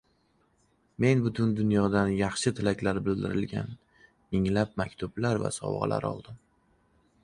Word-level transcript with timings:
Men 1.03 1.21
butun 1.25 1.51
dunyodan 1.59 2.09
yaxshi 2.21 2.55
tilaklar 2.61 3.01
bildirilgan 3.09 3.71
minglab 4.33 4.77
maktublar 4.83 5.45
va 5.47 5.57
sovg‘alar 5.61 6.13
oldim. 6.15 6.47